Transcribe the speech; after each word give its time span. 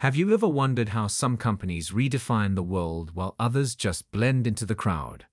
Have 0.00 0.14
you 0.14 0.34
ever 0.34 0.46
wondered 0.46 0.90
how 0.90 1.06
some 1.06 1.38
companies 1.38 1.90
redefine 1.90 2.54
the 2.54 2.62
world 2.62 3.12
while 3.14 3.34
others 3.38 3.74
just 3.74 4.10
blend 4.10 4.46
into 4.46 4.66
the 4.66 4.74
crowd? 4.74 5.24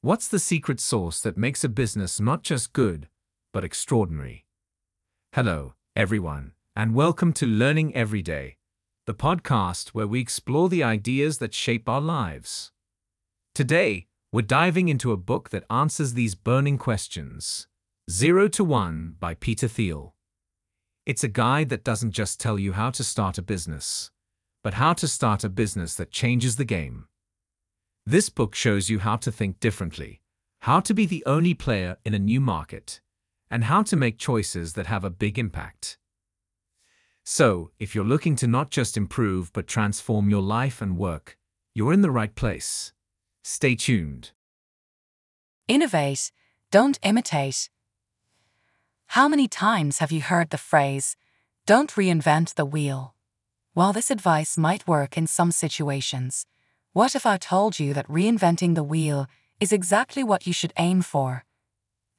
What's 0.00 0.26
the 0.26 0.40
secret 0.40 0.80
sauce 0.80 1.20
that 1.20 1.36
makes 1.36 1.62
a 1.62 1.68
business 1.68 2.18
not 2.18 2.42
just 2.42 2.72
good, 2.72 3.08
but 3.52 3.62
extraordinary? 3.62 4.46
Hello, 5.32 5.74
everyone, 5.94 6.54
and 6.74 6.92
welcome 6.92 7.32
to 7.34 7.46
Learning 7.46 7.94
Every 7.94 8.20
Day, 8.20 8.56
the 9.06 9.14
podcast 9.14 9.90
where 9.90 10.08
we 10.08 10.18
explore 10.18 10.68
the 10.68 10.82
ideas 10.82 11.38
that 11.38 11.54
shape 11.54 11.88
our 11.88 12.00
lives. 12.00 12.72
Today, 13.54 14.08
we're 14.32 14.42
diving 14.42 14.88
into 14.88 15.12
a 15.12 15.16
book 15.16 15.50
that 15.50 15.70
answers 15.70 16.14
these 16.14 16.34
burning 16.34 16.78
questions 16.78 17.68
Zero 18.10 18.48
to 18.48 18.64
One 18.64 19.14
by 19.20 19.34
Peter 19.34 19.68
Thiel. 19.68 20.13
It's 21.06 21.22
a 21.22 21.28
guide 21.28 21.68
that 21.68 21.84
doesn't 21.84 22.12
just 22.12 22.40
tell 22.40 22.58
you 22.58 22.72
how 22.72 22.90
to 22.90 23.04
start 23.04 23.36
a 23.36 23.42
business, 23.42 24.10
but 24.62 24.74
how 24.74 24.94
to 24.94 25.06
start 25.06 25.44
a 25.44 25.50
business 25.50 25.94
that 25.96 26.10
changes 26.10 26.56
the 26.56 26.64
game. 26.64 27.08
This 28.06 28.30
book 28.30 28.54
shows 28.54 28.88
you 28.88 29.00
how 29.00 29.16
to 29.16 29.30
think 29.30 29.60
differently, 29.60 30.22
how 30.60 30.80
to 30.80 30.94
be 30.94 31.04
the 31.04 31.22
only 31.26 31.52
player 31.52 31.98
in 32.06 32.14
a 32.14 32.18
new 32.18 32.40
market, 32.40 33.02
and 33.50 33.64
how 33.64 33.82
to 33.82 33.96
make 33.96 34.16
choices 34.16 34.72
that 34.72 34.86
have 34.86 35.04
a 35.04 35.10
big 35.10 35.38
impact. 35.38 35.98
So, 37.22 37.70
if 37.78 37.94
you're 37.94 38.04
looking 38.04 38.34
to 38.36 38.46
not 38.46 38.70
just 38.70 38.96
improve 38.96 39.52
but 39.52 39.66
transform 39.66 40.30
your 40.30 40.42
life 40.42 40.80
and 40.80 40.96
work, 40.96 41.36
you're 41.74 41.92
in 41.92 42.00
the 42.00 42.10
right 42.10 42.34
place. 42.34 42.94
Stay 43.42 43.74
tuned. 43.74 44.32
Innovate, 45.68 46.32
don't 46.70 46.98
imitate. 47.02 47.68
How 49.08 49.28
many 49.28 49.48
times 49.48 49.98
have 49.98 50.10
you 50.10 50.20
heard 50.20 50.50
the 50.50 50.58
phrase, 50.58 51.16
don't 51.66 51.90
reinvent 51.92 52.54
the 52.54 52.64
wheel? 52.64 53.14
While 53.72 53.92
this 53.92 54.10
advice 54.10 54.58
might 54.58 54.86
work 54.86 55.16
in 55.16 55.26
some 55.26 55.52
situations, 55.52 56.46
what 56.92 57.14
if 57.14 57.26
I 57.26 57.36
told 57.36 57.78
you 57.78 57.94
that 57.94 58.08
reinventing 58.08 58.74
the 58.74 58.82
wheel 58.82 59.26
is 59.60 59.72
exactly 59.72 60.22
what 60.22 60.46
you 60.46 60.52
should 60.52 60.72
aim 60.78 61.02
for? 61.02 61.44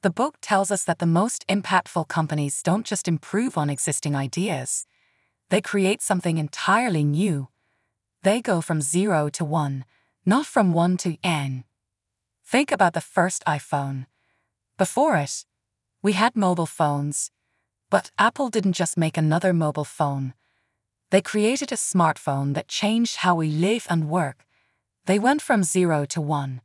The 0.02 0.10
book 0.10 0.36
tells 0.40 0.70
us 0.70 0.84
that 0.84 0.98
the 0.98 1.06
most 1.06 1.46
impactful 1.48 2.08
companies 2.08 2.62
don't 2.62 2.86
just 2.86 3.08
improve 3.08 3.56
on 3.58 3.70
existing 3.70 4.14
ideas, 4.14 4.86
they 5.48 5.60
create 5.60 6.02
something 6.02 6.38
entirely 6.38 7.04
new. 7.04 7.48
They 8.22 8.40
go 8.40 8.60
from 8.60 8.80
zero 8.80 9.28
to 9.30 9.44
one, 9.44 9.84
not 10.24 10.46
from 10.46 10.72
one 10.72 10.96
to 10.98 11.16
n. 11.22 11.64
Think 12.44 12.72
about 12.72 12.94
the 12.94 13.00
first 13.00 13.44
iPhone. 13.46 14.06
Before 14.76 15.16
it, 15.16 15.44
we 16.06 16.12
had 16.12 16.36
mobile 16.36 16.66
phones, 16.66 17.32
but 17.90 18.12
Apple 18.16 18.48
didn't 18.48 18.74
just 18.74 18.96
make 18.96 19.16
another 19.16 19.52
mobile 19.52 19.84
phone. 19.98 20.34
They 21.10 21.20
created 21.20 21.72
a 21.72 21.82
smartphone 21.90 22.54
that 22.54 22.68
changed 22.68 23.16
how 23.16 23.34
we 23.34 23.50
live 23.50 23.88
and 23.90 24.08
work. 24.08 24.46
They 25.06 25.18
went 25.18 25.42
from 25.42 25.64
zero 25.64 26.04
to 26.04 26.20
one. 26.20 26.60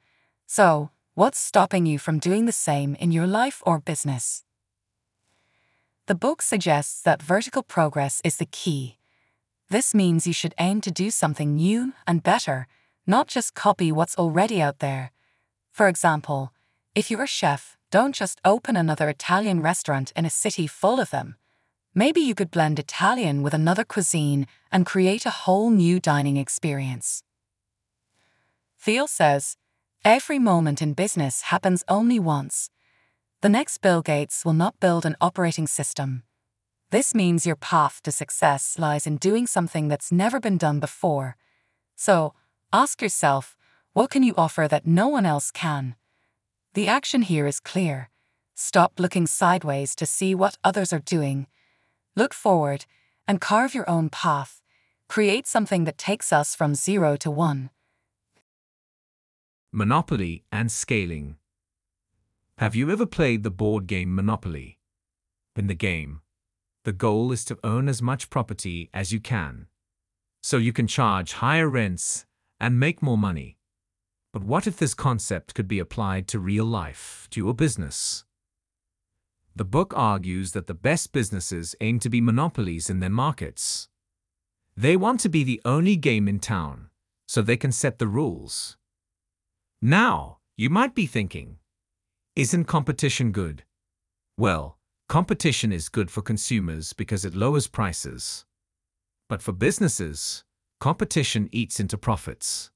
So, 0.46 0.92
what's 1.16 1.40
stopping 1.40 1.88
you 1.88 1.98
from 1.98 2.20
doing 2.20 2.46
the 2.46 2.52
same 2.52 2.94
in 3.00 3.12
your 3.12 3.26
life 3.26 3.64
or 3.66 3.80
business? 3.80 4.44
The 6.06 6.14
book 6.14 6.44
suggests 6.44 7.02
that 7.02 7.24
vertical 7.24 7.64
progress 7.64 8.22
is 8.24 8.38
the 8.38 8.52
key. 8.62 9.00
This 9.72 9.96
means 9.96 10.28
you 10.28 10.34
should 10.34 10.54
aim 10.60 10.82
to 10.82 10.92
do 10.92 11.10
something 11.10 11.56
new 11.56 11.94
and 12.06 12.22
better, 12.22 12.68
not 13.08 13.28
just 13.28 13.56
copy 13.56 13.92
what's 13.92 14.20
already 14.20 14.62
out 14.62 14.78
there. 14.78 15.10
For 15.72 15.88
example, 15.88 16.54
if 16.94 17.10
you're 17.10 17.24
a 17.24 17.38
chef, 17.42 17.76
don't 17.92 18.16
just 18.16 18.40
open 18.46 18.78
another 18.78 19.10
Italian 19.10 19.62
restaurant 19.62 20.14
in 20.16 20.26
a 20.26 20.30
city 20.30 20.66
full 20.66 21.00
of 21.00 21.12
them. 21.12 21.36
Maybe 21.94 22.22
you 22.22 22.34
could 22.34 22.50
blend 22.50 22.80
Italian 22.80 23.44
with 23.44 23.54
another 23.54 23.84
cuisine 23.84 24.48
and 24.72 24.86
create 24.86 25.26
a 25.26 25.38
whole 25.44 25.70
new 25.70 26.00
dining 26.00 26.38
experience. 26.38 27.22
Thiel 28.80 29.08
says, 29.08 29.58
Every 30.06 30.40
moment 30.40 30.82
in 30.82 30.94
business 30.94 31.42
happens 31.44 31.84
only 31.90 32.18
once. 32.18 32.70
The 33.42 33.50
next 33.50 33.80
Bill 33.80 34.02
Gates 34.02 34.46
will 34.46 34.54
not 34.54 34.80
build 34.80 35.06
an 35.06 35.18
operating 35.20 35.68
system. 35.68 36.24
This 36.92 37.14
means 37.14 37.46
your 37.46 37.58
path 37.58 38.02
to 38.04 38.12
success 38.12 38.80
lies 38.80 39.06
in 39.06 39.18
doing 39.18 39.48
something 39.48 39.90
that's 39.90 40.12
never 40.12 40.40
been 40.40 40.58
done 40.58 40.80
before. 40.80 41.36
So, 41.96 42.34
ask 42.72 43.02
yourself, 43.02 43.58
what 43.94 44.10
can 44.10 44.24
you 44.24 44.34
offer 44.38 44.68
that 44.70 44.88
no 44.88 45.10
one 45.10 45.26
else 45.26 45.52
can? 45.52 45.96
The 46.74 46.88
action 46.88 47.24
here 47.24 47.48
is 47.48 47.60
clear. 47.60 48.10
Stop 48.56 48.94
looking 48.98 49.28
sideways 49.28 49.94
to 49.96 50.06
see 50.06 50.34
what 50.34 50.58
others 50.64 50.94
are 50.94 51.00
doing. 51.00 51.48
Look 52.16 52.34
forward 52.34 52.86
and 53.28 53.42
carve 53.42 53.76
your 53.76 53.90
own 53.90 54.10
path. 54.10 54.62
Create 55.10 55.48
something 55.48 55.84
that 55.84 55.98
takes 55.98 56.32
us 56.32 56.56
from 56.56 56.74
zero 56.74 57.18
to 57.18 57.30
one. 57.30 57.72
Monopoly 59.74 60.46
and 60.50 60.72
scaling. 60.72 61.36
Have 62.58 62.74
you 62.74 62.90
ever 62.90 63.06
played 63.06 63.44
the 63.44 63.52
board 63.52 63.86
game 63.86 64.16
Monopoly? 64.16 64.80
In 65.58 65.68
the 65.68 65.76
game, 65.76 66.22
the 66.86 66.94
goal 66.94 67.34
is 67.34 67.44
to 67.46 67.60
own 67.66 67.90
as 67.90 68.02
much 68.02 68.30
property 68.30 68.90
as 68.94 69.12
you 69.12 69.20
can, 69.20 69.68
so 70.42 70.56
you 70.56 70.72
can 70.72 70.88
charge 70.88 71.34
higher 71.34 71.68
rents 71.68 72.26
and 72.62 72.80
make 72.80 73.02
more 73.02 73.18
money. 73.18 73.58
But 74.34 74.44
what 74.44 74.66
if 74.66 74.78
this 74.78 74.94
concept 74.94 75.54
could 75.54 75.68
be 75.68 75.80
applied 75.80 76.28
to 76.30 76.40
real 76.40 76.66
life, 76.66 77.28
to 77.32 77.42
your 77.42 77.54
business? 77.54 78.24
The 79.56 79.66
book 79.66 79.94
argues 79.96 80.54
that 80.54 80.68
the 80.68 80.74
best 80.74 81.12
businesses 81.12 81.76
aim 81.82 82.00
to 82.00 82.10
be 82.10 82.22
monopolies 82.22 82.90
in 82.90 83.02
their 83.02 83.10
markets. 83.10 83.90
They 84.78 84.96
want 84.96 85.20
to 85.22 85.30
be 85.30 85.44
the 85.44 85.62
only 85.66 85.98
game 85.98 86.30
in 86.30 86.40
town, 86.40 86.90
so 87.28 87.42
they 87.42 87.58
can 87.58 87.74
set 87.74 88.00
the 88.00 88.08
rules. 88.08 88.78
Now, 89.82 90.38
you 90.56 90.70
might 90.70 90.96
be 90.96 91.06
thinking, 91.06 91.58
isn't 92.36 92.66
competition 92.66 93.34
good? 93.34 93.64
Well, 94.38 94.78
competition 95.10 95.74
is 95.74 95.90
good 95.90 96.10
for 96.10 96.22
consumers 96.22 96.94
because 96.94 97.26
it 97.26 97.36
lowers 97.36 97.68
prices. 97.68 98.46
But 99.28 99.42
for 99.42 99.52
businesses, 99.52 100.46
competition 100.80 101.50
eats 101.52 101.82
into 101.82 101.98
profits. 101.98 102.72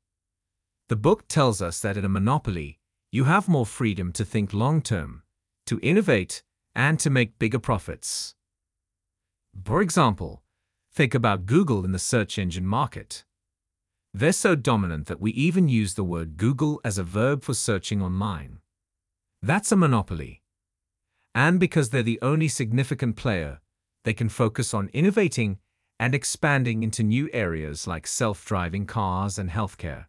The 0.88 0.96
book 0.96 1.28
tells 1.28 1.64
us 1.64 1.80
that 1.80 1.98
in 1.98 2.06
a 2.06 2.10
monopoly, 2.10 2.80
you 3.12 3.24
have 3.24 3.48
more 3.48 3.66
freedom 3.66 4.12
to 4.14 4.24
think 4.24 4.54
long 4.54 4.84
term, 4.84 5.24
to 5.66 5.80
innovate, 5.82 6.44
and 6.76 7.00
to 7.00 7.10
make 7.10 7.40
bigger 7.40 7.58
profits. 7.58 8.36
For 9.64 9.82
example, 9.82 10.44
think 10.94 11.16
about 11.16 11.48
Google 11.48 11.86
in 11.86 11.92
the 11.92 11.98
search 11.98 12.38
engine 12.38 12.68
market. 12.68 13.24
They're 14.14 14.32
so 14.32 14.54
dominant 14.54 15.08
that 15.08 15.20
we 15.20 15.32
even 15.32 15.68
use 15.68 15.96
the 15.96 16.04
word 16.04 16.38
Google 16.38 16.80
as 16.86 17.00
a 17.00 17.04
verb 17.04 17.44
for 17.44 17.56
searching 17.56 18.02
online. 18.02 18.60
That's 19.42 19.72
a 19.72 19.76
monopoly. 19.76 20.44
And 21.34 21.60
because 21.60 21.90
they're 21.90 22.04
the 22.04 22.20
only 22.22 22.48
significant 22.48 23.16
player, 23.16 23.60
they 24.04 24.14
can 24.14 24.30
focus 24.30 24.74
on 24.74 24.90
innovating 24.94 25.58
and 26.00 26.14
expanding 26.14 26.84
into 26.84 27.02
new 27.02 27.28
areas 27.34 27.88
like 27.88 28.06
self 28.06 28.46
driving 28.46 28.86
cars 28.86 29.40
and 29.40 29.50
healthcare. 29.50 30.06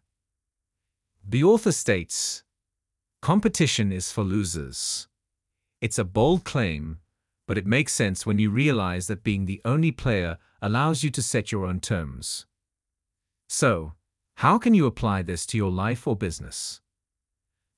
The 1.29 1.43
author 1.43 1.73
states 1.73 2.45
Competition 3.21 3.91
is 3.91 4.13
for 4.13 4.23
losers. 4.23 5.09
It's 5.81 5.99
a 5.99 6.05
bold 6.05 6.45
claim, 6.45 6.99
but 7.49 7.57
it 7.57 7.65
makes 7.65 7.91
sense 7.91 8.25
when 8.25 8.39
you 8.39 8.49
realize 8.49 9.07
that 9.07 9.25
being 9.25 9.45
the 9.45 9.59
only 9.65 9.91
player 9.91 10.37
allows 10.61 11.03
you 11.03 11.09
to 11.09 11.21
set 11.21 11.51
your 11.51 11.65
own 11.65 11.81
terms. 11.81 12.45
So, 13.49 13.91
how 14.35 14.57
can 14.57 14.73
you 14.73 14.85
apply 14.85 15.21
this 15.21 15.45
to 15.47 15.57
your 15.57 15.69
life 15.69 16.07
or 16.07 16.15
business? 16.15 16.79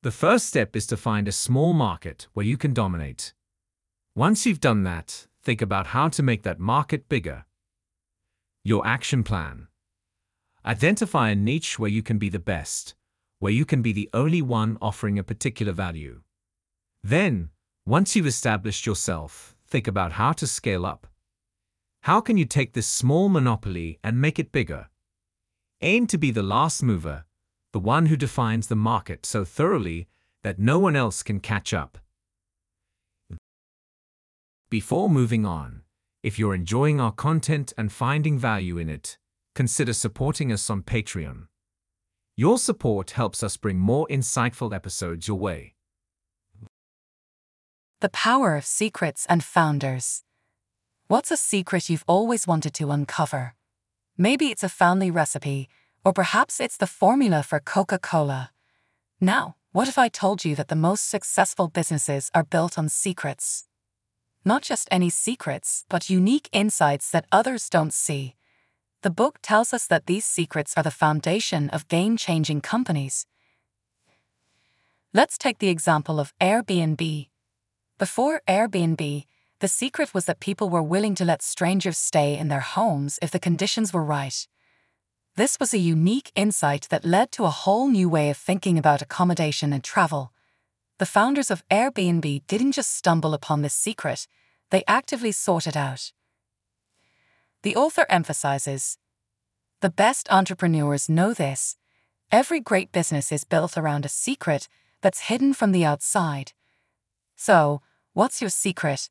The 0.04 0.12
first 0.12 0.46
step 0.46 0.76
is 0.76 0.86
to 0.86 0.96
find 0.96 1.28
a 1.28 1.32
small 1.32 1.74
market 1.74 2.28
where 2.34 2.46
you 2.46 2.56
can 2.56 2.72
dominate. 2.72 3.34
Once 4.14 4.46
you've 4.46 4.62
done 4.62 4.84
that, 4.84 5.26
think 5.42 5.60
about 5.60 5.88
how 5.88 6.08
to 6.10 6.22
make 6.22 6.44
that 6.44 6.60
market 6.60 7.10
bigger. 7.10 7.46
Your 8.64 8.86
action 8.86 9.24
plan. 9.24 9.70
Identify 10.64 11.30
a 11.30 11.36
niche 11.36 11.80
where 11.80 11.90
you 11.90 12.04
can 12.04 12.20
be 12.20 12.30
the 12.30 12.38
best 12.38 12.94
where 13.40 13.52
you 13.52 13.66
can 13.66 13.82
be 13.82 13.92
the 13.92 14.10
only 14.14 14.42
one 14.42 14.78
offering 14.82 15.18
a 15.18 15.24
particular 15.24 15.74
value. 15.74 16.22
Then, 17.04 17.50
once 17.86 18.16
you've 18.16 18.28
established 18.28 18.86
yourself, 18.86 19.56
think 19.68 19.88
about 19.88 20.14
how 20.14 20.34
to 20.34 20.46
scale 20.46 20.86
up. 20.86 21.08
How 22.04 22.22
can 22.22 22.38
you 22.38 22.46
take 22.46 22.74
this 22.74 22.88
small 22.88 23.30
monopoly 23.30 24.00
and 24.04 24.22
make 24.22 24.40
it 24.40 24.52
bigger? 24.52 24.90
Aim 25.82 26.08
to 26.08 26.18
be 26.18 26.32
the 26.32 26.44
last 26.44 26.84
mover, 26.84 27.26
the 27.74 27.80
one 27.80 28.08
who 28.08 28.16
defines 28.16 28.68
the 28.68 28.76
market 28.76 29.26
so 29.26 29.44
thoroughly 29.44 30.08
that 30.44 30.60
no 30.60 30.80
one 30.80 30.96
else 30.96 31.24
can 31.24 31.40
catch 31.40 31.74
up. 31.74 31.98
Before 34.70 35.10
moving 35.10 35.46
on, 35.46 35.82
if 36.22 36.38
you're 36.38 36.56
enjoying 36.56 37.00
our 37.00 37.12
content 37.12 37.74
and 37.78 37.92
finding 37.92 38.38
value 38.38 38.78
in 38.78 38.90
it, 38.90 39.18
consider 39.56 39.94
supporting 39.94 40.52
us 40.52 40.70
on 40.70 40.84
Patreon. 40.84 41.49
Your 42.40 42.58
support 42.58 43.12
helps 43.12 43.44
us 43.44 43.58
bring 43.58 43.80
more 43.80 44.08
insightful 44.08 44.74
episodes 44.74 45.28
your 45.28 45.38
way. 45.38 45.74
The 48.00 48.08
power 48.08 48.56
of 48.56 48.66
secrets 48.66 49.26
and 49.28 49.44
founders. 49.44 50.24
What's 51.10 51.32
a 51.32 51.36
secret 51.36 51.90
you've 51.90 52.06
always 52.08 52.48
wanted 52.48 52.74
to 52.76 52.92
uncover? 52.92 53.56
Maybe 54.18 54.46
it's 54.46 54.64
a 54.64 54.70
family 54.70 55.12
recipe, 55.12 55.68
or 56.06 56.14
perhaps 56.14 56.62
it's 56.62 56.78
the 56.78 56.88
formula 56.88 57.44
for 57.44 57.60
Coca 57.60 58.00
Cola. 58.00 58.52
Now, 59.20 59.58
what 59.74 59.90
if 59.90 59.98
I 59.98 60.08
told 60.08 60.46
you 60.46 60.56
that 60.56 60.70
the 60.70 60.78
most 60.78 61.10
successful 61.10 61.68
businesses 61.68 62.32
are 62.34 62.46
built 62.46 62.78
on 62.80 62.88
secrets? 62.88 63.68
Not 64.46 64.62
just 64.62 64.88
any 64.90 65.10
secrets, 65.10 65.84
but 65.90 66.10
unique 66.10 66.48
insights 66.54 67.12
that 67.12 67.28
others 67.34 67.68
don't 67.68 67.94
see. 67.94 68.38
The 69.02 69.10
book 69.10 69.40
tells 69.42 69.74
us 69.74 69.88
that 69.88 70.08
these 70.08 70.26
secrets 70.26 70.74
are 70.76 70.84
the 70.84 70.92
foundation 70.92 71.70
of 71.70 71.88
game 71.88 72.18
changing 72.18 72.60
companies. 72.60 73.26
Let's 75.14 75.38
take 75.38 75.60
the 75.60 75.70
example 75.70 76.20
of 76.20 76.34
Airbnb. 76.42 77.30
Before 77.98 78.42
Airbnb, 78.46 79.26
the 79.60 79.68
secret 79.70 80.14
was 80.14 80.26
that 80.26 80.42
people 80.42 80.70
were 80.70 80.84
willing 80.84 81.16
to 81.16 81.24
let 81.24 81.42
strangers 81.42 81.98
stay 81.98 82.38
in 82.38 82.50
their 82.50 82.60
homes 82.60 83.20
if 83.22 83.32
the 83.32 83.40
conditions 83.40 83.94
were 83.94 84.04
right. 84.04 84.46
This 85.36 85.58
was 85.62 85.74
a 85.74 85.78
unique 85.78 86.34
insight 86.36 86.88
that 86.90 87.06
led 87.06 87.32
to 87.34 87.46
a 87.46 87.50
whole 87.50 87.88
new 87.88 88.10
way 88.10 88.30
of 88.30 88.36
thinking 88.38 88.78
about 88.78 89.02
accommodation 89.02 89.72
and 89.72 89.82
travel. 89.82 90.34
The 90.98 91.06
founders 91.06 91.50
of 91.50 91.66
Airbnb 91.70 92.46
didn't 92.48 92.74
just 92.74 92.94
stumble 92.94 93.34
upon 93.34 93.62
this 93.62 93.74
secret, 93.74 94.28
they 94.72 94.84
actively 94.88 95.32
sought 95.32 95.68
it 95.68 95.78
out. 95.78 96.12
The 97.64 97.76
author 97.76 98.06
emphasizes 98.10 98.98
The 99.82 99.90
best 99.90 100.32
entrepreneurs 100.32 101.10
know 101.10 101.34
this. 101.34 101.76
Every 102.32 102.62
great 102.62 102.92
business 102.92 103.32
is 103.32 103.44
built 103.44 103.78
around 103.78 104.06
a 104.06 104.10
secret 104.10 104.70
that's 105.02 105.28
hidden 105.28 105.54
from 105.54 105.72
the 105.72 105.84
outside. 105.84 106.54
So, 107.36 107.82
what's 108.14 108.42
your 108.42 108.50
secret? 108.50 109.10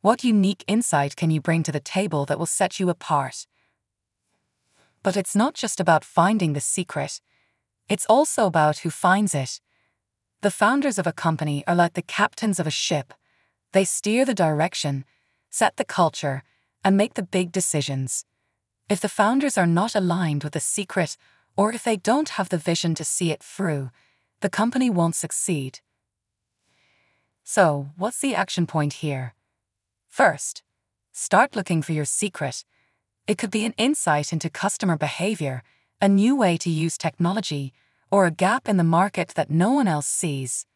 What 0.00 0.24
unique 0.24 0.64
insight 0.66 1.14
can 1.14 1.30
you 1.30 1.40
bring 1.40 1.62
to 1.62 1.72
the 1.72 1.80
table 1.80 2.24
that 2.26 2.38
will 2.38 2.46
set 2.46 2.80
you 2.80 2.90
apart? 2.90 3.46
But 5.02 5.16
it's 5.16 5.36
not 5.36 5.54
just 5.54 5.78
about 5.78 6.04
finding 6.04 6.52
the 6.52 6.60
secret, 6.60 7.20
it's 7.88 8.06
also 8.06 8.46
about 8.46 8.78
who 8.78 8.90
finds 8.90 9.34
it. 9.34 9.60
The 10.40 10.50
founders 10.50 10.98
of 10.98 11.06
a 11.06 11.12
company 11.12 11.64
are 11.66 11.74
like 11.74 11.92
the 11.92 12.02
captains 12.02 12.58
of 12.58 12.66
a 12.66 12.72
ship. 12.72 13.14
They 13.72 13.84
steer 13.84 14.24
the 14.24 14.34
direction, 14.34 15.04
set 15.50 15.76
the 15.76 15.84
culture, 15.84 16.42
and 16.84 16.96
make 16.96 17.14
the 17.14 17.22
big 17.22 17.50
decisions. 17.50 18.26
If 18.88 19.00
the 19.00 19.08
founders 19.08 19.56
are 19.56 19.66
not 19.66 19.94
aligned 19.94 20.44
with 20.44 20.52
the 20.52 20.60
secret, 20.60 21.16
or 21.56 21.72
if 21.72 21.82
they 21.82 21.96
don't 21.96 22.30
have 22.30 22.50
the 22.50 22.58
vision 22.58 22.94
to 22.96 23.04
see 23.04 23.30
it 23.30 23.42
through, 23.42 23.90
the 24.40 24.50
company 24.50 24.90
won't 24.90 25.14
succeed. 25.14 25.80
So, 27.42 27.90
what's 27.96 28.20
the 28.20 28.34
action 28.34 28.66
point 28.66 28.94
here? 28.94 29.34
First, 30.08 30.62
start 31.12 31.56
looking 31.56 31.82
for 31.82 31.92
your 31.92 32.04
secret. 32.04 32.64
It 33.26 33.38
could 33.38 33.50
be 33.50 33.64
an 33.64 33.74
insight 33.78 34.32
into 34.32 34.50
customer 34.50 34.96
behavior, 34.96 35.62
a 36.00 36.08
new 36.08 36.36
way 36.36 36.56
to 36.58 36.70
use 36.70 36.98
technology, 36.98 37.72
or 38.10 38.26
a 38.26 38.30
gap 38.30 38.68
in 38.68 38.76
the 38.76 38.84
market 38.84 39.28
that 39.28 39.50
no 39.50 39.72
one 39.72 39.88
else 39.88 40.06
sees. 40.06 40.66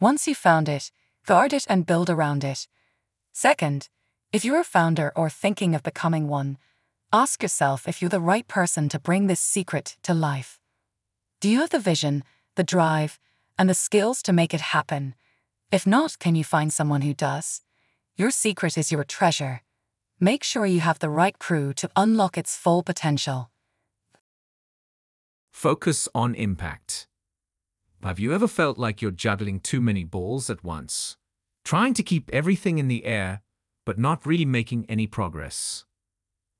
Once 0.00 0.28
you've 0.28 0.36
found 0.36 0.68
it, 0.68 0.90
guard 1.26 1.52
it 1.52 1.64
and 1.68 1.86
build 1.86 2.10
around 2.10 2.44
it. 2.44 2.68
Second, 3.32 3.88
if 4.32 4.44
you're 4.44 4.60
a 4.60 4.64
founder 4.64 5.10
or 5.16 5.30
thinking 5.30 5.74
of 5.74 5.82
becoming 5.82 6.28
one, 6.28 6.58
ask 7.12 7.42
yourself 7.42 7.88
if 7.88 8.02
you're 8.02 8.10
the 8.10 8.20
right 8.20 8.46
person 8.46 8.88
to 8.90 8.98
bring 8.98 9.26
this 9.26 9.40
secret 9.40 9.96
to 10.02 10.12
life. 10.12 10.60
Do 11.40 11.48
you 11.48 11.60
have 11.60 11.70
the 11.70 11.78
vision, 11.78 12.24
the 12.54 12.64
drive, 12.64 13.18
and 13.58 13.70
the 13.70 13.74
skills 13.74 14.22
to 14.24 14.32
make 14.32 14.52
it 14.52 14.60
happen? 14.60 15.14
If 15.72 15.86
not, 15.86 16.18
can 16.18 16.34
you 16.34 16.44
find 16.44 16.72
someone 16.72 17.02
who 17.02 17.14
does? 17.14 17.62
Your 18.16 18.30
secret 18.30 18.76
is 18.76 18.92
your 18.92 19.04
treasure. 19.04 19.62
Make 20.20 20.44
sure 20.44 20.66
you 20.66 20.80
have 20.80 20.98
the 20.98 21.10
right 21.10 21.38
crew 21.38 21.72
to 21.74 21.90
unlock 21.96 22.36
its 22.36 22.56
full 22.56 22.82
potential. 22.82 23.50
Focus 25.50 26.08
on 26.14 26.34
impact. 26.34 27.06
Have 28.02 28.18
you 28.18 28.34
ever 28.34 28.46
felt 28.46 28.78
like 28.78 29.00
you're 29.00 29.10
juggling 29.10 29.58
too 29.58 29.80
many 29.80 30.04
balls 30.04 30.50
at 30.50 30.62
once? 30.62 31.16
Trying 31.64 31.94
to 31.94 32.02
keep 32.02 32.30
everything 32.32 32.78
in 32.78 32.88
the 32.88 33.04
air, 33.04 33.42
but 33.88 33.98
not 33.98 34.26
really 34.26 34.44
making 34.44 34.84
any 34.86 35.06
progress? 35.06 35.86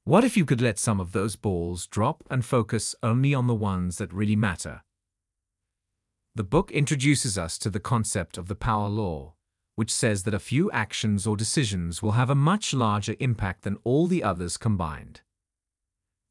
What 0.04 0.24
if 0.24 0.34
you 0.34 0.46
could 0.46 0.62
let 0.62 0.78
some 0.78 0.98
of 0.98 1.12
those 1.12 1.36
balls 1.36 1.86
drop 1.86 2.24
and 2.30 2.42
focus 2.42 2.94
only 3.02 3.34
on 3.34 3.46
the 3.46 3.54
ones 3.54 3.98
that 3.98 4.14
really 4.14 4.34
matter? 4.34 4.80
The 6.34 6.42
book 6.42 6.70
introduces 6.70 7.36
us 7.36 7.58
to 7.58 7.68
the 7.68 7.80
concept 7.80 8.38
of 8.38 8.48
the 8.48 8.54
power 8.54 8.88
law, 8.88 9.34
which 9.74 9.92
says 9.92 10.22
that 10.22 10.32
a 10.32 10.38
few 10.38 10.70
actions 10.70 11.26
or 11.26 11.36
decisions 11.36 12.02
will 12.02 12.12
have 12.12 12.30
a 12.30 12.34
much 12.34 12.72
larger 12.72 13.14
impact 13.20 13.60
than 13.60 13.76
all 13.84 14.06
the 14.06 14.24
others 14.24 14.56
combined. 14.56 15.20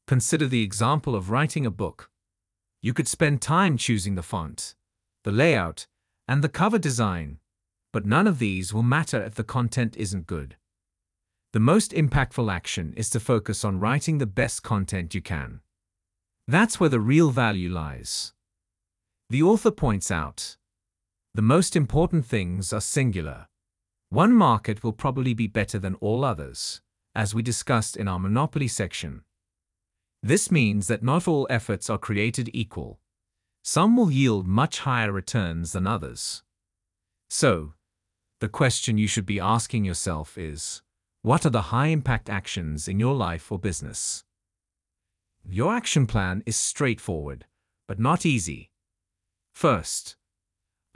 Consider 0.08 0.48
the 0.48 0.64
example 0.64 1.14
of 1.14 1.30
writing 1.30 1.64
a 1.64 1.70
book. 1.70 2.10
You 2.82 2.92
could 2.92 3.06
spend 3.06 3.40
time 3.40 3.76
choosing 3.76 4.16
the 4.16 4.24
font, 4.24 4.74
the 5.22 5.30
layout, 5.30 5.86
and 6.26 6.42
the 6.42 6.48
cover 6.48 6.76
design, 6.76 7.38
but 7.92 8.04
none 8.04 8.26
of 8.26 8.40
these 8.40 8.74
will 8.74 8.82
matter 8.82 9.22
if 9.22 9.36
the 9.36 9.44
content 9.44 9.96
isn't 9.96 10.26
good. 10.26 10.56
The 11.52 11.60
most 11.60 11.92
impactful 11.92 12.52
action 12.52 12.92
is 12.96 13.08
to 13.10 13.20
focus 13.20 13.64
on 13.64 13.80
writing 13.80 14.18
the 14.18 14.26
best 14.26 14.62
content 14.62 15.14
you 15.14 15.22
can. 15.22 15.60
That's 16.46 16.78
where 16.78 16.90
the 16.90 17.00
real 17.00 17.30
value 17.30 17.70
lies. 17.70 18.34
The 19.30 19.42
author 19.42 19.70
points 19.70 20.10
out 20.10 20.56
the 21.34 21.42
most 21.42 21.76
important 21.76 22.26
things 22.26 22.72
are 22.72 22.80
singular. 22.80 23.46
One 24.10 24.32
market 24.34 24.82
will 24.82 24.92
probably 24.92 25.34
be 25.34 25.46
better 25.46 25.78
than 25.78 25.94
all 25.96 26.24
others, 26.24 26.80
as 27.14 27.34
we 27.34 27.42
discussed 27.42 27.96
in 27.96 28.08
our 28.08 28.18
monopoly 28.18 28.68
section. 28.68 29.22
This 30.22 30.50
means 30.50 30.88
that 30.88 31.02
not 31.02 31.28
all 31.28 31.46
efforts 31.48 31.88
are 31.88 31.98
created 31.98 32.50
equal. 32.52 32.98
Some 33.62 33.96
will 33.96 34.10
yield 34.10 34.46
much 34.46 34.80
higher 34.80 35.12
returns 35.12 35.72
than 35.72 35.86
others. 35.86 36.42
So, 37.30 37.74
the 38.40 38.48
question 38.48 38.98
you 38.98 39.06
should 39.06 39.26
be 39.26 39.38
asking 39.38 39.84
yourself 39.84 40.36
is, 40.36 40.82
what 41.28 41.44
are 41.44 41.50
the 41.50 41.68
high-impact 41.76 42.30
actions 42.30 42.88
in 42.88 42.98
your 42.98 43.14
life 43.14 43.52
or 43.52 43.58
business? 43.58 44.24
Your 45.46 45.74
action 45.74 46.06
plan 46.06 46.42
is 46.46 46.56
straightforward, 46.56 47.44
but 47.86 47.98
not 47.98 48.24
easy. 48.24 48.70
First, 49.52 50.16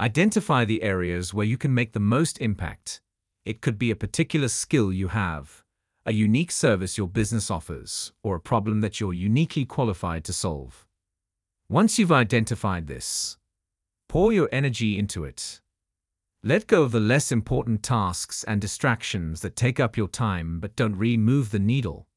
Identify 0.00 0.64
the 0.64 0.82
areas 0.82 1.32
where 1.32 1.46
you 1.46 1.56
can 1.56 1.72
make 1.72 1.92
the 1.92 2.00
most 2.00 2.40
impact. 2.40 3.00
It 3.44 3.60
could 3.60 3.78
be 3.78 3.92
a 3.92 3.96
particular 4.04 4.48
skill 4.48 4.92
you 4.92 5.08
have, 5.08 5.62
a 6.04 6.12
unique 6.12 6.50
service 6.50 6.98
your 6.98 7.06
business 7.06 7.52
offers, 7.52 8.12
or 8.24 8.34
a 8.34 8.40
problem 8.40 8.80
that 8.80 8.98
you're 8.98 9.12
uniquely 9.12 9.64
qualified 9.64 10.24
to 10.24 10.32
solve. 10.32 10.86
Once 11.68 11.98
you've 11.98 12.10
identified 12.10 12.88
this, 12.88 13.36
pour 14.08 14.32
your 14.32 14.48
energy 14.50 14.98
into 14.98 15.24
it. 15.24 15.60
Let 16.44 16.66
go 16.66 16.82
of 16.82 16.90
the 16.90 16.98
less 16.98 17.30
important 17.30 17.84
tasks 17.84 18.42
and 18.42 18.60
distractions 18.60 19.42
that 19.42 19.54
take 19.54 19.78
up 19.78 19.96
your 19.96 20.08
time 20.08 20.58
but 20.58 20.74
don't 20.74 20.96
really 20.96 21.16
move 21.16 21.52
the 21.52 21.60
needle. 21.60 22.08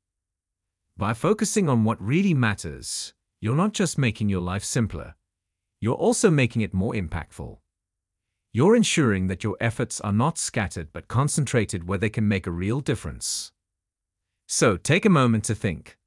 By 0.97 1.13
focusing 1.13 1.69
on 1.69 1.83
what 1.83 2.01
really 2.01 2.33
matters, 2.33 3.13
you're 3.39 3.55
not 3.55 3.73
just 3.73 3.99
making 3.99 4.29
your 4.29 4.41
life 4.41 4.63
simpler, 4.63 5.13
you're 5.79 5.93
also 5.93 6.31
making 6.31 6.63
it 6.63 6.73
more 6.73 6.93
impactful. 6.93 7.59
You're 8.51 8.75
ensuring 8.75 9.27
that 9.27 9.43
your 9.43 9.57
efforts 9.61 10.01
are 10.01 10.11
not 10.11 10.39
scattered 10.39 10.87
but 10.91 11.07
concentrated 11.07 11.87
where 11.87 11.99
they 11.99 12.09
can 12.09 12.27
make 12.27 12.47
a 12.47 12.51
real 12.51 12.79
difference. 12.79 13.51
So 14.47 14.75
take 14.75 15.05
a 15.05 15.09
moment 15.09 15.43
to 15.43 15.53
think. 15.53 15.99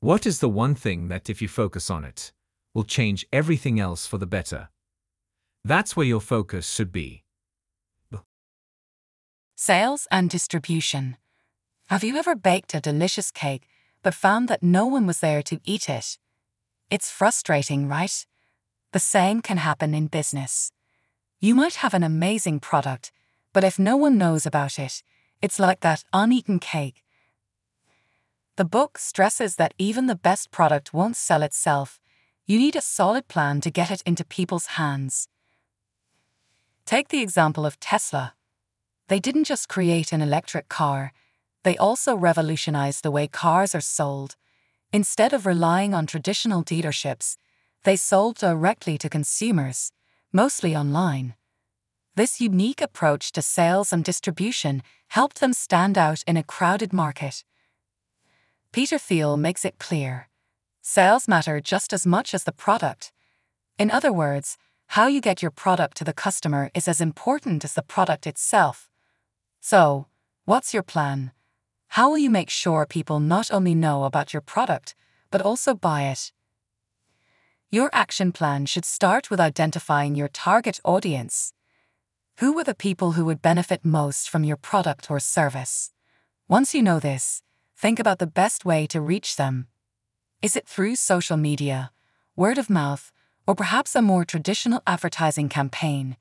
What 0.00 0.26
is 0.26 0.40
the 0.40 0.48
one 0.48 0.74
thing 0.74 1.06
that, 1.08 1.30
if 1.30 1.40
you 1.40 1.46
focus 1.46 1.90
on 1.90 2.04
it, 2.04 2.32
will 2.74 2.82
change 2.82 3.24
everything 3.32 3.78
else 3.78 4.04
for 4.04 4.18
the 4.18 4.26
better? 4.26 4.70
That's 5.64 5.94
where 5.94 6.06
your 6.06 6.20
focus 6.20 6.68
should 6.68 6.90
be. 6.90 7.22
Sales 9.64 10.08
and 10.10 10.28
distribution. 10.28 11.16
Have 11.86 12.02
you 12.02 12.16
ever 12.16 12.34
baked 12.34 12.74
a 12.74 12.80
delicious 12.80 13.30
cake 13.30 13.68
but 14.02 14.12
found 14.12 14.48
that 14.48 14.60
no 14.60 14.86
one 14.86 15.06
was 15.06 15.20
there 15.20 15.40
to 15.44 15.60
eat 15.64 15.88
it? 15.88 16.18
It's 16.90 17.12
frustrating, 17.12 17.86
right? 17.86 18.26
The 18.90 18.98
same 18.98 19.40
can 19.40 19.58
happen 19.58 19.94
in 19.94 20.08
business. 20.08 20.72
You 21.38 21.54
might 21.54 21.76
have 21.76 21.94
an 21.94 22.02
amazing 22.02 22.58
product, 22.58 23.12
but 23.52 23.62
if 23.62 23.78
no 23.78 23.96
one 23.96 24.18
knows 24.18 24.46
about 24.46 24.80
it, 24.80 25.04
it's 25.40 25.60
like 25.60 25.78
that 25.82 26.02
uneaten 26.12 26.58
cake. 26.58 27.04
The 28.56 28.64
book 28.64 28.98
stresses 28.98 29.54
that 29.58 29.74
even 29.78 30.08
the 30.08 30.16
best 30.16 30.50
product 30.50 30.92
won't 30.92 31.14
sell 31.14 31.44
itself. 31.44 32.00
You 32.46 32.58
need 32.58 32.74
a 32.74 32.80
solid 32.80 33.28
plan 33.28 33.60
to 33.60 33.70
get 33.70 33.92
it 33.92 34.02
into 34.04 34.24
people's 34.24 34.74
hands. 34.74 35.28
Take 36.84 37.10
the 37.10 37.22
example 37.22 37.64
of 37.64 37.78
Tesla. 37.78 38.34
They 39.12 39.20
didn't 39.20 39.44
just 39.44 39.68
create 39.68 40.10
an 40.10 40.22
electric 40.22 40.70
car, 40.70 41.12
they 41.64 41.76
also 41.76 42.16
revolutionized 42.16 43.02
the 43.02 43.10
way 43.10 43.28
cars 43.28 43.74
are 43.74 43.82
sold. 43.82 44.36
Instead 44.90 45.34
of 45.34 45.44
relying 45.44 45.92
on 45.92 46.06
traditional 46.06 46.64
dealerships, 46.64 47.36
they 47.84 47.94
sold 47.94 48.38
directly 48.38 48.96
to 48.96 49.10
consumers 49.10 49.92
mostly 50.32 50.74
online. 50.74 51.34
This 52.16 52.40
unique 52.40 52.80
approach 52.80 53.32
to 53.32 53.42
sales 53.42 53.92
and 53.92 54.02
distribution 54.02 54.82
helped 55.08 55.40
them 55.40 55.52
stand 55.52 55.98
out 55.98 56.24
in 56.26 56.38
a 56.38 56.42
crowded 56.42 56.94
market. 56.94 57.44
Peter 58.72 58.96
Thiel 58.96 59.36
makes 59.36 59.66
it 59.66 59.78
clear 59.78 60.30
Sales 60.80 61.28
matter 61.28 61.60
just 61.60 61.92
as 61.92 62.06
much 62.06 62.32
as 62.32 62.44
the 62.44 62.58
product. 62.64 63.12
In 63.78 63.90
other 63.90 64.10
words, 64.10 64.56
how 64.96 65.06
you 65.06 65.20
get 65.20 65.42
your 65.42 65.50
product 65.50 65.98
to 65.98 66.04
the 66.04 66.14
customer 66.14 66.70
is 66.72 66.88
as 66.88 67.02
important 67.02 67.62
as 67.62 67.74
the 67.74 67.82
product 67.82 68.26
itself. 68.26 68.88
So, 69.64 70.06
what's 70.44 70.74
your 70.74 70.82
plan? 70.82 71.30
How 71.90 72.10
will 72.10 72.18
you 72.18 72.30
make 72.30 72.50
sure 72.50 72.84
people 72.84 73.20
not 73.20 73.52
only 73.52 73.76
know 73.76 74.02
about 74.02 74.32
your 74.34 74.40
product, 74.40 74.96
but 75.30 75.40
also 75.40 75.72
buy 75.72 76.02
it? 76.08 76.32
Your 77.70 77.88
action 77.92 78.32
plan 78.32 78.66
should 78.66 78.84
start 78.84 79.30
with 79.30 79.38
identifying 79.38 80.16
your 80.16 80.26
target 80.26 80.80
audience. 80.84 81.52
Who 82.38 82.58
are 82.58 82.64
the 82.64 82.74
people 82.74 83.12
who 83.12 83.24
would 83.24 83.40
benefit 83.40 83.84
most 83.84 84.28
from 84.28 84.42
your 84.42 84.56
product 84.56 85.08
or 85.08 85.20
service? 85.20 85.92
Once 86.48 86.74
you 86.74 86.82
know 86.82 86.98
this, 86.98 87.44
think 87.76 88.00
about 88.00 88.18
the 88.18 88.26
best 88.26 88.64
way 88.64 88.88
to 88.88 89.00
reach 89.00 89.36
them. 89.36 89.68
Is 90.42 90.56
it 90.56 90.66
through 90.66 90.96
social 90.96 91.36
media, 91.36 91.92
word 92.34 92.58
of 92.58 92.68
mouth, 92.68 93.12
or 93.46 93.54
perhaps 93.54 93.94
a 93.94 94.02
more 94.02 94.24
traditional 94.24 94.82
advertising 94.88 95.48
campaign? 95.48 96.16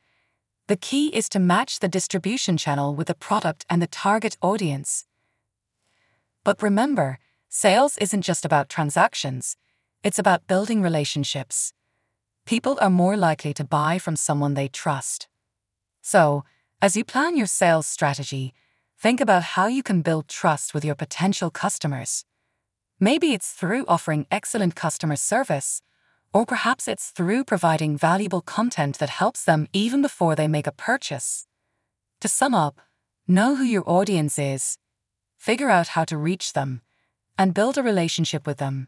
The 0.71 0.77
key 0.77 1.07
is 1.09 1.27
to 1.31 1.37
match 1.37 1.79
the 1.79 1.89
distribution 1.89 2.55
channel 2.55 2.95
with 2.95 3.07
the 3.07 3.13
product 3.13 3.65
and 3.69 3.81
the 3.81 3.87
target 3.87 4.37
audience. 4.41 5.05
But 6.45 6.63
remember, 6.63 7.19
sales 7.49 7.97
isn't 7.97 8.21
just 8.21 8.45
about 8.45 8.69
transactions, 8.69 9.57
it's 10.01 10.17
about 10.17 10.47
building 10.47 10.81
relationships. 10.81 11.73
People 12.45 12.77
are 12.79 12.89
more 12.89 13.17
likely 13.17 13.53
to 13.55 13.65
buy 13.65 13.99
from 13.99 14.15
someone 14.15 14.53
they 14.53 14.69
trust. 14.69 15.27
So, 16.01 16.45
as 16.81 16.95
you 16.95 17.03
plan 17.03 17.35
your 17.35 17.47
sales 17.47 17.85
strategy, 17.85 18.53
think 18.97 19.19
about 19.19 19.43
how 19.43 19.67
you 19.67 19.83
can 19.83 20.01
build 20.01 20.29
trust 20.29 20.73
with 20.73 20.85
your 20.85 20.95
potential 20.95 21.49
customers. 21.49 22.23
Maybe 22.97 23.33
it's 23.33 23.51
through 23.51 23.83
offering 23.89 24.25
excellent 24.31 24.75
customer 24.77 25.17
service, 25.17 25.81
or 26.33 26.45
perhaps 26.45 26.87
it's 26.87 27.09
through 27.09 27.43
providing 27.43 27.97
valuable 27.97 28.41
content 28.41 28.99
that 28.99 29.09
helps 29.09 29.43
them 29.43 29.67
even 29.73 30.01
before 30.01 30.35
they 30.35 30.47
make 30.47 30.67
a 30.67 30.71
purchase. 30.71 31.47
To 32.21 32.27
sum 32.27 32.53
up, 32.53 32.79
know 33.27 33.55
who 33.55 33.63
your 33.63 33.83
audience 33.85 34.39
is, 34.39 34.77
figure 35.37 35.69
out 35.69 35.89
how 35.89 36.05
to 36.05 36.17
reach 36.17 36.53
them, 36.53 36.81
and 37.37 37.53
build 37.53 37.77
a 37.77 37.83
relationship 37.83 38.45
with 38.45 38.57
them. 38.57 38.87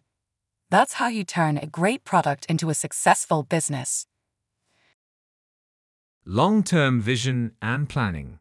That's 0.69 0.93
how 0.93 1.07
you 1.07 1.23
turn 1.23 1.57
a 1.57 1.67
great 1.67 2.03
product 2.03 2.45
into 2.47 2.69
a 2.69 2.73
successful 2.73 3.43
business. 3.43 4.07
Long 6.25 6.63
term 6.63 7.01
vision 7.01 7.51
and 7.61 7.89
planning. 7.89 8.39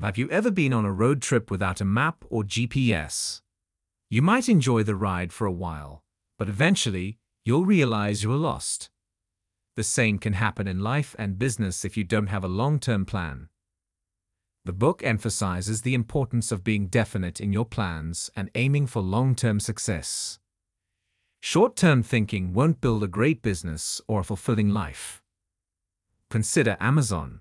Have 0.00 0.18
you 0.18 0.28
ever 0.30 0.50
been 0.50 0.72
on 0.72 0.84
a 0.84 0.92
road 0.92 1.22
trip 1.22 1.50
without 1.50 1.80
a 1.80 1.84
map 1.84 2.24
or 2.28 2.42
GPS? 2.42 3.40
You 4.10 4.20
might 4.20 4.48
enjoy 4.48 4.82
the 4.82 4.96
ride 4.96 5.32
for 5.32 5.46
a 5.46 5.52
while, 5.52 6.02
but 6.38 6.48
eventually 6.48 7.18
you'll 7.44 7.64
realize 7.64 8.22
you're 8.22 8.36
lost. 8.36 8.90
The 9.74 9.82
same 9.82 10.18
can 10.18 10.34
happen 10.34 10.68
in 10.68 10.80
life 10.80 11.16
and 11.18 11.38
business 11.38 11.84
if 11.84 11.96
you 11.96 12.04
don't 12.04 12.26
have 12.26 12.44
a 12.44 12.48
long 12.48 12.78
term 12.78 13.04
plan. 13.04 13.48
The 14.64 14.72
book 14.72 15.02
emphasizes 15.02 15.82
the 15.82 15.94
importance 15.94 16.52
of 16.52 16.62
being 16.62 16.86
definite 16.86 17.40
in 17.40 17.52
your 17.52 17.64
plans 17.64 18.30
and 18.36 18.50
aiming 18.54 18.86
for 18.86 19.02
long 19.02 19.34
term 19.34 19.58
success. 19.58 20.38
Short 21.40 21.74
term 21.74 22.04
thinking 22.04 22.52
won't 22.52 22.80
build 22.80 23.02
a 23.02 23.08
great 23.08 23.42
business 23.42 24.00
or 24.06 24.20
a 24.20 24.24
fulfilling 24.24 24.68
life. 24.68 25.22
Consider 26.30 26.76
Amazon. 26.78 27.40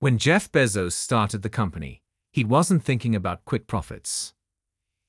When 0.00 0.18
Jeff 0.18 0.50
Bezos 0.50 0.92
started 0.92 1.42
the 1.42 1.48
company, 1.48 2.02
he 2.32 2.42
wasn't 2.42 2.82
thinking 2.82 3.14
about 3.14 3.44
quick 3.44 3.66
profits. 3.66 4.34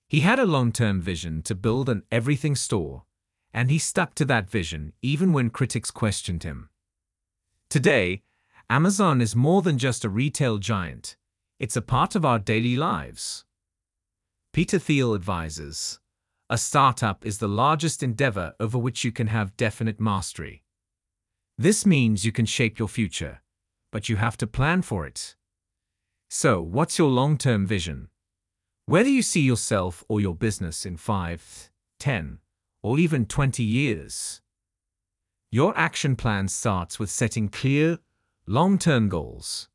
He 0.08 0.20
had 0.20 0.38
a 0.38 0.46
long 0.46 0.72
term 0.72 1.02
vision 1.02 1.42
to 1.44 1.56
build 1.56 1.90
an 1.90 2.04
everything 2.12 2.56
store, 2.56 3.04
and 3.54 3.70
he 3.70 3.78
stuck 3.78 4.16
to 4.16 4.26
that 4.26 4.50
vision 4.50 4.94
even 5.02 5.34
when 5.34 5.50
critics 5.50 5.92
questioned 5.92 6.44
him. 6.44 6.70
Today, 7.70 8.24
Amazon 8.70 9.22
is 9.22 9.36
more 9.36 9.62
than 9.62 9.78
just 9.78 10.06
a 10.06 10.10
retail 10.10 10.58
giant, 10.58 11.16
it's 11.60 11.76
a 11.76 11.82
part 11.82 12.16
of 12.16 12.26
our 12.26 12.40
daily 12.40 12.76
lives. 12.76 13.46
Peter 14.54 14.80
Thiel 14.80 15.14
advises 15.14 16.00
a 16.50 16.58
startup 16.58 17.26
is 17.26 17.38
the 17.38 17.48
largest 17.48 18.04
endeavor 18.04 18.54
over 18.60 18.78
which 18.78 19.06
you 19.06 19.12
can 19.14 19.28
have 19.28 19.56
definite 19.56 20.02
mastery. 20.02 20.64
This 21.58 21.86
means 21.86 22.26
you 22.26 22.34
can 22.34 22.46
shape 22.46 22.78
your 22.78 22.90
future, 22.90 23.42
but 23.90 24.10
you 24.10 24.18
have 24.18 24.36
to 24.36 24.48
plan 24.48 24.82
for 24.82 25.08
it. 25.08 25.38
So, 26.30 26.62
what's 26.62 26.98
your 26.98 27.10
long 27.10 27.38
term 27.38 27.66
vision? 27.66 28.10
Where 28.86 29.06
do 29.06 29.10
you 29.10 29.22
see 29.22 29.40
yourself 29.40 30.04
or 30.10 30.20
your 30.20 30.36
business 30.36 30.86
in 30.86 30.98
5, 30.98 31.72
10, 32.00 32.40
or 32.84 33.00
even 33.00 33.26
20 33.26 33.64
years? 33.64 34.42
Your 35.52 35.78
action 35.78 36.16
plan 36.16 36.48
starts 36.48 37.00
with 37.00 37.10
setting 37.10 37.50
clear, 37.50 38.00
long 38.48 38.78
term 38.78 39.10
goals. 39.10 39.68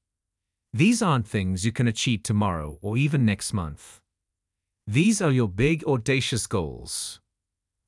These 0.72 1.02
aren't 1.02 1.26
things 1.26 1.64
you 1.64 1.72
can 1.72 1.88
achieve 1.88 2.22
tomorrow 2.22 2.78
or 2.82 2.96
even 2.96 3.24
next 3.24 3.52
month. 3.52 4.00
These 4.86 5.20
are 5.20 5.30
your 5.30 5.48
big, 5.48 5.84
audacious 5.84 6.46
goals. 6.46 7.20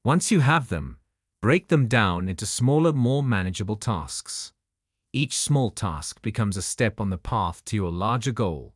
Once 0.04 0.30
you 0.30 0.40
have 0.40 0.68
them, 0.68 0.98
break 1.40 1.68
them 1.68 1.87
down 1.87 2.28
into 2.28 2.44
smaller, 2.44 2.92
more 2.92 3.22
manageable 3.22 3.76
tasks. 3.76 4.52
Each 5.12 5.38
small 5.38 5.70
task 5.70 6.20
becomes 6.22 6.56
a 6.56 6.62
step 6.62 7.00
on 7.00 7.10
the 7.10 7.18
path 7.18 7.64
to 7.66 7.76
your 7.76 7.92
larger 7.92 8.32
goal. 8.32 8.75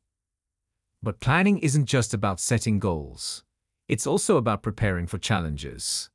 But 1.02 1.20
planning 1.20 1.58
isn't 1.58 1.86
just 1.86 2.14
about 2.14 2.38
setting 2.38 2.78
goals, 2.78 3.42
it's 3.88 4.06
also 4.06 4.36
about 4.36 4.62
preparing 4.62 5.06
for 5.06 5.18
challenges. 5.18 6.10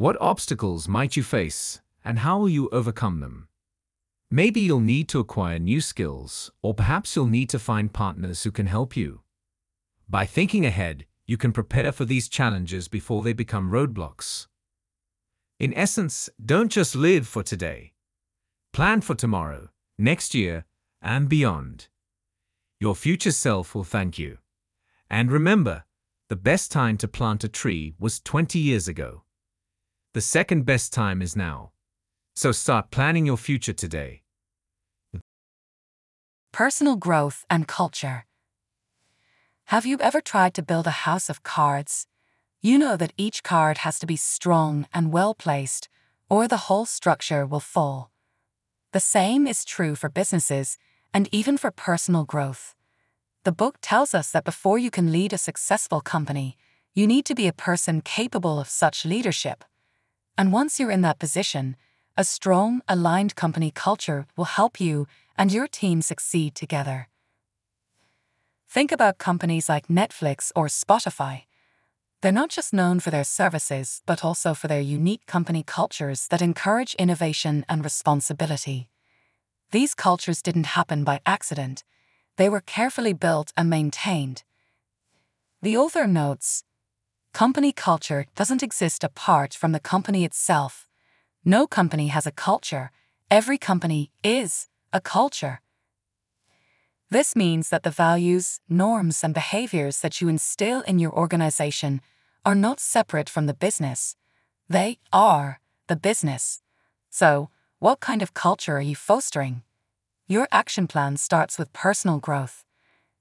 What 0.00 0.16
obstacles 0.18 0.88
might 0.88 1.14
you 1.14 1.22
face, 1.22 1.82
and 2.02 2.20
how 2.20 2.38
will 2.38 2.48
you 2.48 2.70
overcome 2.70 3.20
them? 3.20 3.48
Maybe 4.30 4.58
you'll 4.58 4.80
need 4.80 5.10
to 5.10 5.20
acquire 5.20 5.58
new 5.58 5.82
skills, 5.82 6.50
or 6.62 6.72
perhaps 6.72 7.14
you'll 7.14 7.26
need 7.26 7.50
to 7.50 7.58
find 7.58 7.92
partners 7.92 8.42
who 8.42 8.50
can 8.50 8.64
help 8.64 8.96
you. 8.96 9.20
By 10.08 10.24
thinking 10.24 10.64
ahead, 10.64 11.04
you 11.26 11.36
can 11.36 11.52
prepare 11.52 11.92
for 11.92 12.06
these 12.06 12.30
challenges 12.30 12.88
before 12.88 13.22
they 13.22 13.34
become 13.34 13.70
roadblocks. 13.70 14.46
In 15.58 15.74
essence, 15.74 16.30
don't 16.42 16.72
just 16.72 16.96
live 16.96 17.28
for 17.28 17.42
today. 17.42 17.92
Plan 18.72 19.02
for 19.02 19.14
tomorrow, 19.14 19.68
next 19.98 20.34
year, 20.34 20.64
and 21.02 21.28
beyond. 21.28 21.88
Your 22.80 22.94
future 22.94 23.32
self 23.32 23.74
will 23.74 23.84
thank 23.84 24.18
you. 24.18 24.38
And 25.10 25.30
remember, 25.30 25.84
the 26.30 26.36
best 26.36 26.72
time 26.72 26.96
to 26.96 27.06
plant 27.06 27.44
a 27.44 27.50
tree 27.50 27.92
was 27.98 28.18
20 28.18 28.58
years 28.58 28.88
ago. 28.88 29.24
The 30.12 30.20
second 30.20 30.66
best 30.66 30.92
time 30.92 31.22
is 31.22 31.36
now. 31.36 31.70
So 32.34 32.50
start 32.50 32.90
planning 32.90 33.26
your 33.26 33.36
future 33.36 33.72
today. 33.72 34.22
Personal 36.50 36.96
growth 36.96 37.44
and 37.48 37.68
culture. 37.68 38.26
Have 39.66 39.86
you 39.86 39.98
ever 40.00 40.20
tried 40.20 40.54
to 40.54 40.64
build 40.64 40.88
a 40.88 41.06
house 41.06 41.30
of 41.30 41.44
cards? 41.44 42.08
You 42.60 42.76
know 42.76 42.96
that 42.96 43.12
each 43.16 43.44
card 43.44 43.78
has 43.78 44.00
to 44.00 44.06
be 44.06 44.16
strong 44.16 44.88
and 44.92 45.12
well 45.12 45.32
placed, 45.32 45.88
or 46.28 46.48
the 46.48 46.64
whole 46.66 46.86
structure 46.86 47.46
will 47.46 47.60
fall. 47.60 48.10
The 48.90 48.98
same 48.98 49.46
is 49.46 49.64
true 49.64 49.94
for 49.94 50.08
businesses 50.08 50.76
and 51.14 51.28
even 51.30 51.56
for 51.56 51.70
personal 51.70 52.24
growth. 52.24 52.74
The 53.44 53.52
book 53.52 53.78
tells 53.80 54.12
us 54.12 54.32
that 54.32 54.44
before 54.44 54.76
you 54.76 54.90
can 54.90 55.12
lead 55.12 55.32
a 55.32 55.38
successful 55.38 56.00
company, 56.00 56.56
you 56.94 57.06
need 57.06 57.24
to 57.26 57.34
be 57.36 57.46
a 57.46 57.52
person 57.52 58.00
capable 58.00 58.58
of 58.58 58.68
such 58.68 59.04
leadership. 59.04 59.62
And 60.36 60.52
once 60.52 60.78
you're 60.78 60.90
in 60.90 61.02
that 61.02 61.18
position, 61.18 61.76
a 62.16 62.24
strong, 62.24 62.82
aligned 62.88 63.36
company 63.36 63.70
culture 63.70 64.26
will 64.36 64.56
help 64.56 64.80
you 64.80 65.06
and 65.36 65.52
your 65.52 65.66
team 65.66 66.02
succeed 66.02 66.54
together. 66.54 67.08
Think 68.68 68.92
about 68.92 69.18
companies 69.18 69.68
like 69.68 69.88
Netflix 69.88 70.52
or 70.54 70.66
Spotify. 70.66 71.44
They're 72.20 72.30
not 72.30 72.50
just 72.50 72.72
known 72.72 73.00
for 73.00 73.10
their 73.10 73.24
services, 73.24 74.02
but 74.06 74.24
also 74.24 74.52
for 74.52 74.68
their 74.68 74.80
unique 74.80 75.24
company 75.26 75.62
cultures 75.62 76.28
that 76.28 76.42
encourage 76.42 76.94
innovation 76.96 77.64
and 77.68 77.82
responsibility. 77.82 78.90
These 79.70 79.94
cultures 79.94 80.42
didn't 80.42 80.76
happen 80.76 81.04
by 81.04 81.20
accident, 81.24 81.84
they 82.36 82.48
were 82.48 82.60
carefully 82.60 83.12
built 83.12 83.52
and 83.56 83.68
maintained. 83.68 84.44
The 85.62 85.76
author 85.76 86.06
notes 86.06 86.64
Company 87.32 87.72
culture 87.72 88.26
doesn't 88.34 88.62
exist 88.62 89.04
apart 89.04 89.54
from 89.54 89.72
the 89.72 89.80
company 89.80 90.24
itself. 90.24 90.88
No 91.44 91.66
company 91.66 92.08
has 92.08 92.26
a 92.26 92.32
culture, 92.32 92.90
every 93.30 93.56
company 93.56 94.10
is 94.24 94.66
a 94.92 95.00
culture. 95.00 95.60
This 97.08 97.34
means 97.34 97.70
that 97.70 97.82
the 97.82 97.90
values, 97.90 98.60
norms, 98.68 99.24
and 99.24 99.32
behaviors 99.32 100.00
that 100.00 100.20
you 100.20 100.28
instill 100.28 100.82
in 100.82 100.98
your 100.98 101.12
organization 101.12 102.00
are 102.44 102.54
not 102.54 102.78
separate 102.80 103.28
from 103.28 103.46
the 103.46 103.54
business. 103.54 104.16
They 104.68 104.98
are 105.12 105.60
the 105.88 105.96
business. 105.96 106.62
So, 107.10 107.50
what 107.78 108.00
kind 108.00 108.22
of 108.22 108.34
culture 108.34 108.76
are 108.76 108.82
you 108.82 108.96
fostering? 108.96 109.62
Your 110.28 110.46
action 110.52 110.86
plan 110.86 111.16
starts 111.16 111.58
with 111.58 111.72
personal 111.72 112.18
growth. 112.18 112.64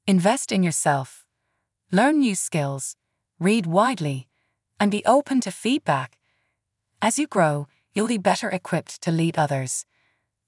Invest 0.06 0.52
in 0.52 0.62
yourself. 0.62 1.26
Learn 1.92 2.20
new 2.20 2.36
skills. 2.36 2.96
Read 3.40 3.66
widely. 3.66 4.28
And 4.82 4.92
be 4.92 5.04
open 5.06 5.40
to 5.42 5.52
feedback. 5.52 6.18
As 7.02 7.18
you 7.18 7.26
grow, 7.26 7.68
you'll 7.94 8.08
be 8.08 8.18
better 8.18 8.50
equipped 8.50 9.02
to 9.02 9.12
lead 9.12 9.38
others. 9.38 9.86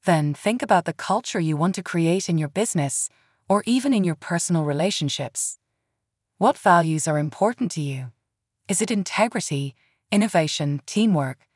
Then 0.05 0.33
think 0.33 0.62
about 0.62 0.86
the 0.86 0.93
culture 0.93 1.39
you 1.39 1.55
want 1.55 1.75
to 1.75 1.83
create 1.83 2.27
in 2.27 2.38
your 2.38 2.50
business 2.50 3.10
or 3.48 3.63
even 3.65 3.93
in 3.93 4.03
your 4.03 4.15
personal 4.15 4.63
relationships. 4.63 5.57
What 6.38 6.57
values 6.57 7.07
are 7.07 7.17
important 7.17 7.71
to 7.71 7.81
you? 7.81 8.12
Is 8.67 8.81
it 8.81 8.91
integrity, 8.91 9.75
innovation, 10.12 10.81
teamwork? 10.86 11.48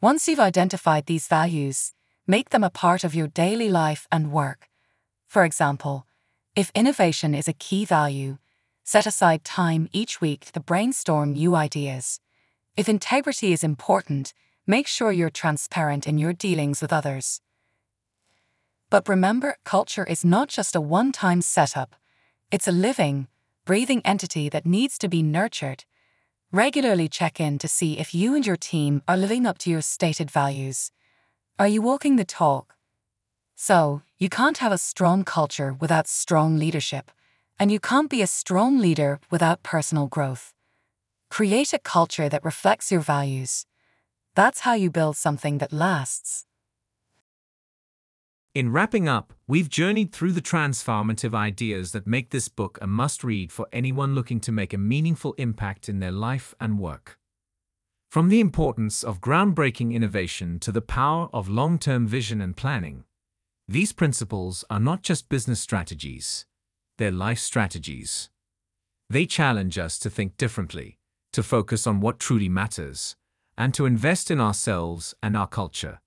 Once 0.00 0.26
you've 0.26 0.40
identified 0.40 1.06
these 1.06 1.28
values, 1.28 1.92
make 2.26 2.50
them 2.50 2.64
a 2.64 2.70
part 2.70 3.04
of 3.04 3.14
your 3.14 3.28
daily 3.28 3.68
life 3.68 4.08
and 4.10 4.32
work. 4.32 4.68
For 5.26 5.44
example, 5.44 6.06
if 6.56 6.72
innovation 6.74 7.34
is 7.34 7.46
a 7.46 7.52
key 7.52 7.84
value, 7.84 8.38
set 8.90 9.06
aside 9.06 9.44
time 9.44 9.88
each 9.92 10.20
week 10.20 10.50
to 10.50 10.58
brainstorm 10.58 11.32
new 11.32 11.54
ideas. 11.54 12.18
If 12.76 12.88
integrity 12.88 13.52
is 13.52 13.62
important, 13.62 14.34
make 14.66 14.88
sure 14.88 15.12
you're 15.12 15.30
transparent 15.30 16.08
in 16.08 16.18
your 16.18 16.32
dealings 16.32 16.82
with 16.82 16.92
others. 16.92 17.40
But 18.90 19.08
remember, 19.08 19.58
culture 19.64 20.02
is 20.02 20.24
not 20.24 20.48
just 20.48 20.74
a 20.74 20.80
one 20.80 21.12
time 21.12 21.40
setup, 21.40 21.94
it's 22.50 22.66
a 22.66 22.72
living, 22.72 23.28
breathing 23.64 24.02
entity 24.04 24.48
that 24.48 24.66
needs 24.66 24.98
to 24.98 25.08
be 25.08 25.22
nurtured. 25.22 25.84
Regularly 26.50 27.08
check 27.08 27.38
in 27.38 27.60
to 27.60 27.68
see 27.68 27.96
if 27.96 28.12
you 28.12 28.34
and 28.34 28.44
your 28.44 28.56
team 28.56 29.02
are 29.06 29.16
living 29.16 29.46
up 29.46 29.58
to 29.58 29.70
your 29.70 29.82
stated 29.82 30.32
values. 30.32 30.90
Are 31.60 31.68
you 31.68 31.80
walking 31.80 32.16
the 32.16 32.24
talk? 32.24 32.74
So, 33.54 34.02
you 34.18 34.28
can't 34.28 34.58
have 34.58 34.72
a 34.72 34.78
strong 34.78 35.22
culture 35.22 35.76
without 35.78 36.08
strong 36.08 36.58
leadership, 36.58 37.12
and 37.60 37.70
you 37.70 37.78
can't 37.78 38.08
be 38.08 38.22
a 38.22 38.26
strong 38.26 38.78
leader 38.78 39.20
without 39.30 39.62
personal 39.62 40.06
growth. 40.06 40.54
Create 41.28 41.74
a 41.74 41.78
culture 41.78 42.28
that 42.30 42.42
reflects 42.42 42.90
your 42.90 43.02
values. 43.02 43.66
That's 44.34 44.60
how 44.60 44.72
you 44.72 44.90
build 44.90 45.16
something 45.16 45.58
that 45.58 45.72
lasts. 45.72 46.46
In 48.54 48.72
wrapping 48.72 49.08
up, 49.08 49.34
we've 49.46 49.68
journeyed 49.68 50.10
through 50.10 50.32
the 50.32 50.40
transformative 50.40 51.34
ideas 51.34 51.92
that 51.92 52.06
make 52.06 52.30
this 52.30 52.48
book 52.48 52.78
a 52.80 52.86
must 52.86 53.22
read 53.22 53.52
for 53.52 53.68
anyone 53.72 54.14
looking 54.14 54.40
to 54.40 54.50
make 54.50 54.72
a 54.72 54.78
meaningful 54.78 55.34
impact 55.34 55.88
in 55.88 56.00
their 56.00 56.10
life 56.10 56.54
and 56.58 56.78
work. 56.78 57.18
From 58.10 58.28
the 58.28 58.40
importance 58.40 59.04
of 59.04 59.20
groundbreaking 59.20 59.92
innovation 59.92 60.58
to 60.60 60.72
the 60.72 60.80
power 60.80 61.28
of 61.32 61.48
long 61.48 61.78
term 61.78 62.08
vision 62.08 62.40
and 62.40 62.56
planning, 62.56 63.04
these 63.68 63.92
principles 63.92 64.64
are 64.68 64.80
not 64.80 65.02
just 65.02 65.28
business 65.28 65.60
strategies, 65.60 66.44
they're 67.00 67.10
life 67.10 67.38
strategies. 67.38 68.28
They 69.08 69.24
challenge 69.24 69.78
us 69.78 69.98
to 70.00 70.10
think 70.10 70.36
differently, 70.36 70.98
to 71.32 71.42
focus 71.42 71.86
on 71.86 72.00
what 72.00 72.20
truly 72.20 72.50
matters, 72.50 73.16
and 73.56 73.72
to 73.72 73.86
invest 73.86 74.30
in 74.30 74.38
ourselves 74.38 75.14
and 75.22 75.34
our 75.34 75.46
culture. 75.46 76.00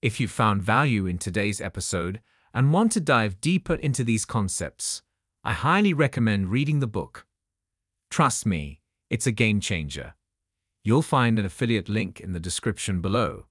If 0.00 0.18
you 0.20 0.26
found 0.26 0.62
value 0.62 1.04
in 1.04 1.18
today's 1.18 1.60
episode 1.60 2.22
and 2.54 2.72
want 2.72 2.90
to 2.92 3.00
dive 3.00 3.42
deeper 3.42 3.74
into 3.74 4.02
these 4.02 4.24
concepts, 4.24 5.02
I 5.44 5.52
highly 5.52 5.92
recommend 5.92 6.50
reading 6.50 6.80
the 6.80 6.86
book. 6.86 7.26
Trust 8.10 8.46
me, 8.46 8.80
it's 9.10 9.26
a 9.26 9.32
game 9.32 9.60
changer. 9.60 10.14
You'll 10.82 11.02
find 11.02 11.38
an 11.38 11.44
affiliate 11.44 11.90
link 11.90 12.18
in 12.18 12.32
the 12.32 12.40
description 12.40 13.02
below. 13.02 13.44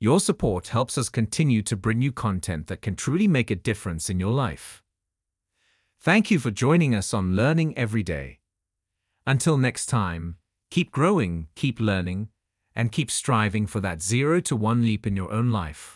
Your 0.00 0.18
support 0.18 0.68
helps 0.68 0.98
us 0.98 1.08
continue 1.08 1.62
to 1.62 1.76
bring 1.76 2.02
you 2.02 2.10
content 2.10 2.66
that 2.66 2.82
can 2.82 2.96
truly 2.96 3.28
make 3.28 3.52
a 3.52 3.54
difference 3.54 4.10
in 4.10 4.18
your 4.18 4.32
life. 4.32 4.81
Thank 6.04 6.32
you 6.32 6.40
for 6.40 6.50
joining 6.50 6.96
us 6.96 7.14
on 7.14 7.36
Learning 7.36 7.78
Every 7.78 8.02
Day. 8.02 8.40
Until 9.24 9.56
next 9.56 9.86
time, 9.86 10.36
keep 10.68 10.90
growing, 10.90 11.46
keep 11.54 11.78
learning, 11.78 12.26
and 12.74 12.90
keep 12.90 13.08
striving 13.08 13.68
for 13.68 13.78
that 13.82 14.02
zero 14.02 14.40
to 14.40 14.56
one 14.56 14.82
leap 14.82 15.06
in 15.06 15.14
your 15.14 15.30
own 15.30 15.52
life. 15.52 15.90